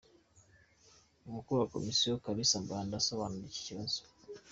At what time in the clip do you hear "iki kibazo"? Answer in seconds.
3.51-3.99